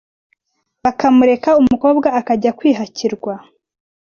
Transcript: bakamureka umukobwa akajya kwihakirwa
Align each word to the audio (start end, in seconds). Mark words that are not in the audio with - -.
bakamureka 0.83 1.49
umukobwa 1.61 2.07
akajya 2.19 2.51
kwihakirwa 2.59 3.33